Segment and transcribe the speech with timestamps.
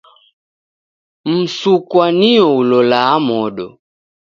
[1.25, 3.67] Msukwa nio ulolaa modo.